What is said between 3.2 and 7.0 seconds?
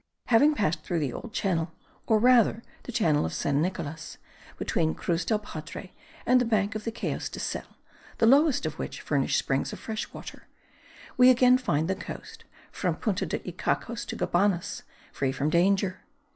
of San Nicolas, between Cruz del Padre and the bank of the